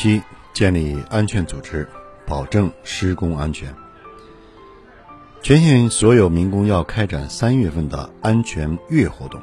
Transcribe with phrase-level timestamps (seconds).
[0.00, 0.22] 七、
[0.54, 1.88] 建立安全组织，
[2.24, 3.74] 保证施工安全。
[5.42, 9.40] 全县所有民工要开展三月份的安全月活动。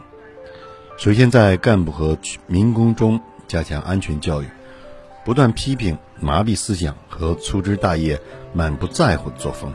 [0.98, 4.46] 首先，在干部和民工中加强安全教育，
[5.26, 8.18] 不断批评麻痹思想和粗枝大叶、
[8.54, 9.74] 满不在乎的作风。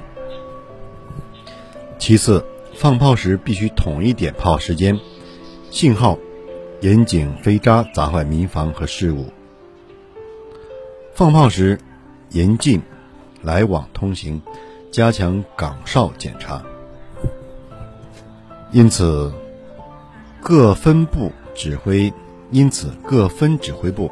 [1.98, 2.42] 其次，
[2.74, 4.98] 放炮时必须统一点炮时间、
[5.70, 6.16] 信号，
[6.80, 9.30] 严禁飞渣砸坏民房和事物。
[11.20, 11.78] 放炮时，
[12.30, 12.80] 严禁
[13.42, 14.40] 来往通行，
[14.90, 16.64] 加强岗哨检查。
[18.72, 19.30] 因此，
[20.40, 22.10] 各分部指挥，
[22.50, 24.10] 因此各分指挥部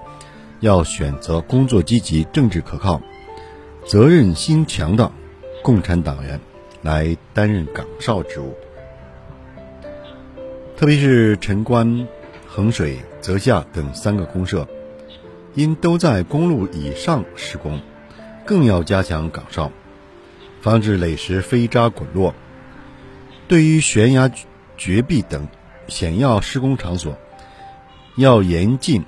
[0.61, 3.01] 要选择工作积极、政治可靠、
[3.87, 5.11] 责任心强的
[5.63, 6.39] 共产党员
[6.83, 8.55] 来担任岗哨职务。
[10.77, 12.07] 特别是城关、
[12.47, 14.69] 衡水、泽下等三个公社。
[15.55, 17.81] 因都在公路以上施工，
[18.45, 19.73] 更要加强岗哨，
[20.61, 22.35] 防止垒石飞渣滚落。
[23.49, 24.31] 对于悬崖、
[24.77, 25.49] 绝壁等
[25.89, 27.17] 险要施工场所，
[28.17, 29.05] 要严禁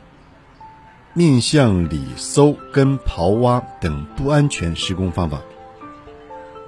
[1.13, 5.43] 面向里搜跟刨挖等不安全施工方法，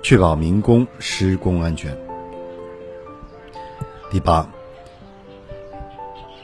[0.03, 1.97] 确保民工施工安全。
[4.11, 4.49] 第八，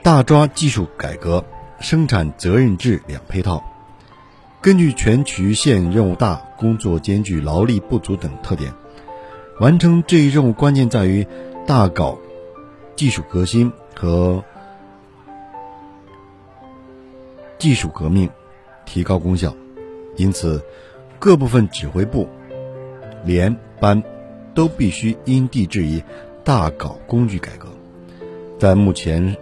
[0.02, 1.44] 大抓技术改革。
[1.80, 3.62] 生产责任制两配套，
[4.60, 8.72] 根据全渠县任务大、工作艰巨、劳力不足等特点，
[9.60, 11.26] 完成这一任务关键在于
[11.66, 12.18] 大搞
[12.96, 14.42] 技术革新和
[17.58, 18.28] 技术革命，
[18.84, 19.54] 提高功效。
[20.16, 20.60] 因此，
[21.18, 22.28] 各部分指挥部、
[23.24, 24.02] 连班
[24.52, 26.02] 都必须因地制宜，
[26.42, 27.68] 大搞工具改革。
[28.58, 29.36] 在目前。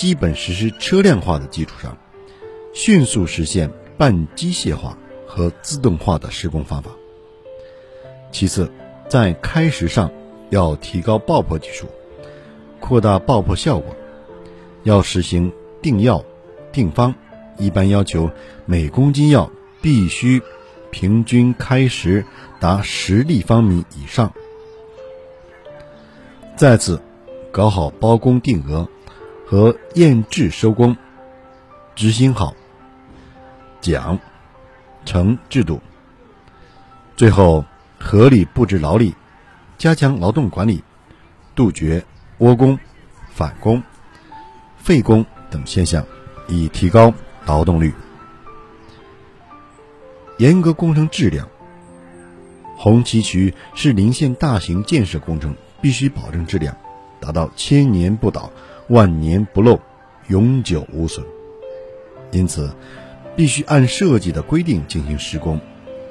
[0.00, 1.94] 基本实施车辆化的基础上，
[2.72, 6.90] 迅速实现半机械化和自动化的施工方法。
[8.32, 8.72] 其次，
[9.10, 10.10] 在开石上
[10.48, 11.86] 要提高爆破技术，
[12.80, 13.94] 扩大爆破效果，
[14.84, 15.52] 要实行
[15.82, 16.24] 定药
[16.72, 17.14] 定方，
[17.58, 18.30] 一般要求
[18.64, 19.50] 每公斤药
[19.82, 20.40] 必须
[20.90, 22.24] 平均开石
[22.58, 24.32] 达十立方米以上。
[26.56, 26.98] 再次，
[27.52, 28.88] 搞好包工定额。
[29.50, 30.96] 和验制收工，
[31.96, 32.54] 执行好
[33.80, 34.20] 奖
[35.04, 35.80] 惩制度。
[37.16, 37.64] 最后，
[37.98, 39.12] 合理布置劳力，
[39.76, 40.84] 加强劳动管理，
[41.56, 42.04] 杜绝
[42.38, 42.78] 窝工、
[43.32, 43.82] 返工、
[44.78, 46.06] 废工等现象，
[46.46, 47.12] 以提高
[47.44, 47.92] 劳动率。
[50.38, 51.48] 严格工程质量。
[52.76, 56.76] 红旗渠是临县大型建设工程，必须保证质量，
[57.20, 58.50] 达到千年不倒。
[58.88, 59.78] 万年不漏，
[60.26, 61.24] 永久无损。
[62.32, 62.74] 因此，
[63.36, 65.60] 必须按设计的规定进行施工，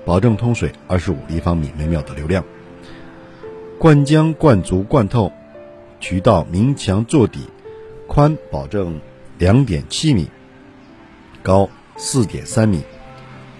[0.05, 2.41] 保证通水二十五立方米每秒的流量，
[3.77, 5.29] 灌浆灌足灌透，
[5.99, 7.49] 渠道明墙做底，
[8.07, 9.01] 宽保证
[9.37, 10.29] 两点七米，
[11.43, 12.81] 高四点三米，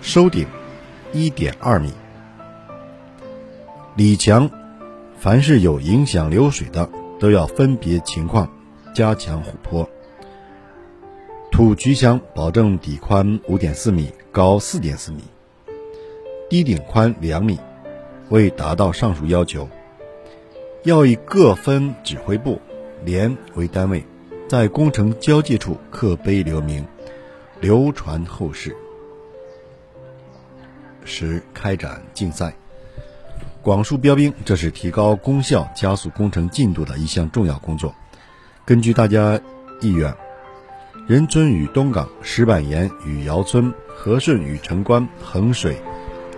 [0.01, 0.47] 收顶
[1.11, 1.91] 一点二米。
[3.95, 4.49] 里墙，
[5.17, 6.89] 凡是有影响流水的，
[7.19, 8.49] 都要分别情况。
[8.95, 9.87] 加强护坡，
[11.51, 15.23] 土局箱保证底宽五点四米，高四点四米，
[16.49, 17.59] 低顶宽两米。
[18.29, 19.67] 为达到上述要求，
[20.83, 22.61] 要以各分指挥部、
[23.03, 24.05] 连为单位，
[24.47, 26.85] 在工程交界处刻碑留名，
[27.59, 28.75] 流传后世。
[31.03, 32.55] 十、开展竞赛，
[33.61, 37.93] 广树标兵，这是提高功效、加速工程进度的一项重要工作。
[38.65, 39.37] 根据大家
[39.81, 40.15] 意愿，
[41.07, 45.81] 仁村与东港、石板岩与姚村、和顺与城关、衡水、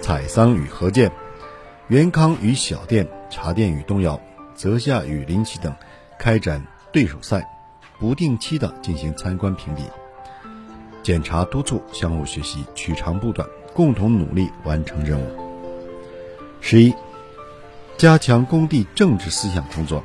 [0.01, 1.11] 采桑与河建、
[1.89, 4.19] 元康与小店、茶店与东窑、
[4.55, 5.75] 泽下与临齐等
[6.17, 7.47] 开展对手赛，
[7.99, 9.83] 不定期的进行参观评比、
[11.03, 15.27] 检查督促，相互学习，取长补短，共同努力完成任务。
[16.61, 16.93] 十一，
[18.01, 20.03] 加强工地政治思想工作。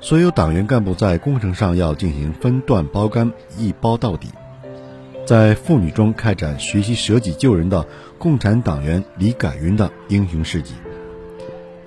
[0.00, 4.30] 所有党员干部在工程上要进行分段包干，一包到底。
[5.24, 7.86] 在妇女中开展学习舍己救人的
[8.18, 10.74] 共产党员李改云的英雄事迹，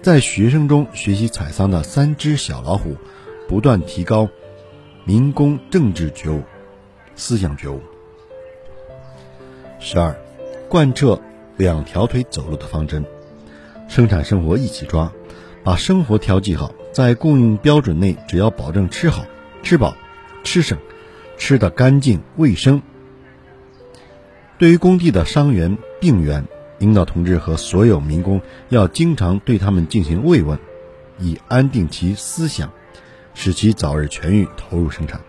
[0.02, 2.96] 在学生中学习采桑的三只小老虎，
[3.50, 4.30] 不断提高
[5.04, 6.42] 民工政治觉悟、
[7.18, 7.82] 思想觉悟。
[9.78, 10.16] 十二，
[10.70, 11.20] 贯彻
[11.58, 13.06] 两条腿走路的方针，
[13.88, 15.12] 生产生活一起抓，
[15.64, 16.74] 把生活调剂好。
[16.92, 19.26] 在供应标准内，只要保证吃好、
[19.64, 19.98] 吃饱、
[20.46, 20.78] 吃省、
[21.38, 22.82] 吃得干净卫生，
[24.58, 26.48] 对于工地的伤员、病员，
[26.78, 30.58] 领导同志和所有民工要经常对他们进行慰问，
[31.20, 32.72] 以安定其思想，
[33.34, 35.20] 使其早日痊愈，投入生产。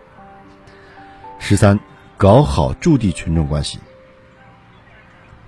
[1.41, 1.81] 十三，
[2.17, 3.81] 搞好驻地群众关系。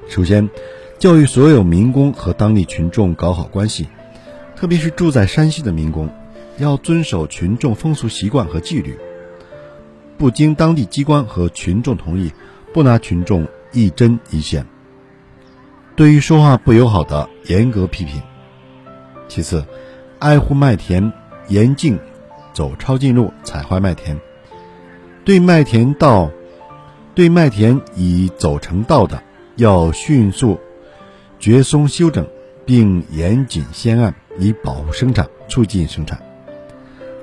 [0.09, 0.51] 首先，
[0.99, 3.87] 教育所有民工和当地群众搞好关系，
[4.57, 6.09] 特别是住在山西的民工，
[6.59, 8.99] 要遵守群众风俗习惯和纪律，
[10.17, 12.33] 不经当地机关和群众同意，
[12.75, 14.67] 不拿群众一针一线。
[15.95, 18.21] 对于说话不友好的，严格批评。
[19.29, 19.65] 其次，
[20.19, 21.13] 爱护麦田，
[21.47, 21.97] 严禁
[22.53, 24.19] 走抄近路、踩坏麦田。
[25.25, 26.29] 对麦田道，
[27.15, 29.23] 对麦田已走成道的。
[29.55, 30.61] 要迅速
[31.39, 32.27] 掘松修整，
[32.67, 36.21] 并严谨先案，以保护生产，促进生产。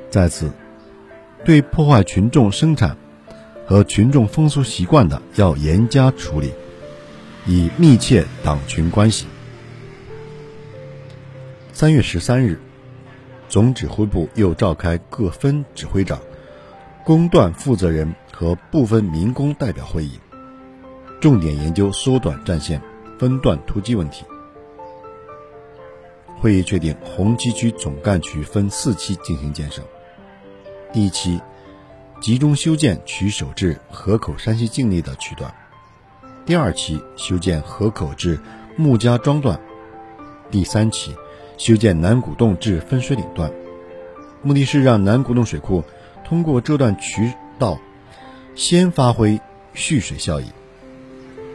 [0.09, 0.49] 在此，
[1.43, 2.95] 对破坏群众生产
[3.65, 6.51] 和群众风俗习惯的，要严加处理，
[7.45, 9.27] 以密切党群关系。
[11.73, 12.57] 三月十三日，
[13.49, 16.17] 总指挥部又召开各分指挥长、
[17.03, 20.17] 工段负责人和部分民工代表会议。
[21.19, 22.81] 重点研究缩短战线、
[23.17, 24.25] 分段突击问题。
[26.39, 29.81] 会议确定红旗区总干区分四期进行建设。
[30.93, 31.41] 第一期
[32.21, 35.49] 集中修建渠首至河口山西境内的渠段；
[36.45, 38.39] 第二期修建河口至
[38.75, 39.57] 穆家庄段；
[40.51, 41.15] 第三期
[41.57, 43.51] 修建南古洞至分水岭段。
[44.41, 45.83] 目的是让南古洞水库
[46.23, 47.79] 通过这段渠道
[48.53, 49.41] 先发挥
[49.73, 50.45] 蓄水效益。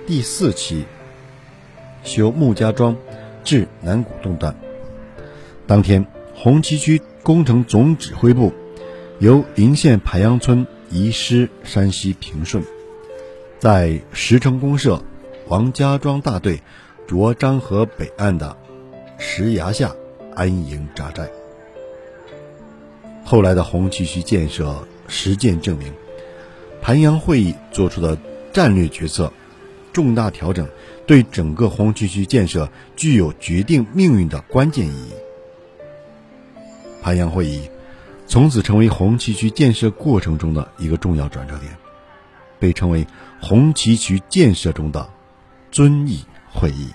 [0.07, 0.85] 第四期
[2.03, 2.97] 修穆家庄
[3.45, 4.55] 至南古洞段。
[5.67, 8.53] 当天，红旗区工程总指挥部
[9.19, 12.65] 由临县排阳村移师山西平顺，
[13.59, 15.03] 在石城公社
[15.49, 16.61] 王家庄大队
[17.07, 18.57] 卓漳河北岸的
[19.19, 19.95] 石崖下
[20.35, 21.29] 安营扎寨。
[23.25, 24.75] 后来的红旗区建设
[25.07, 25.93] 实践证明，
[26.81, 28.19] 盘阳会议做出的
[28.53, 29.33] 战略决策。
[29.93, 30.69] 重大调整
[31.07, 35.13] 对整个红旗渠建设具有决定命运的关键意义。
[37.03, 37.69] 盘阳会议
[38.27, 41.77] 从此成为红旗渠建设过程中的一个重要转折点，
[42.59, 43.07] 被称为
[43.41, 45.09] 红旗渠建设中的
[45.73, 46.89] 遵义会议。